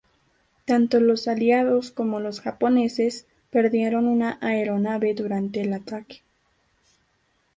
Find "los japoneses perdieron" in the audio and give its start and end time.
2.19-4.07